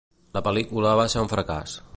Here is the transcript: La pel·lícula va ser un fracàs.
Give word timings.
La 0.37 0.41
pel·lícula 0.47 0.95
va 1.01 1.07
ser 1.15 1.27
un 1.27 1.31
fracàs. 1.37 1.81